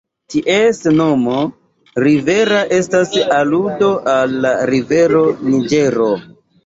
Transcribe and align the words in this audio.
Ties 0.33 0.79
nomo 0.95 1.35
"Rivera" 2.05 2.61
estas 2.77 3.13
aludo 3.41 3.91
al 4.15 4.35
la 4.47 4.55
rivero 4.71 5.23
Niĝero. 5.51 6.09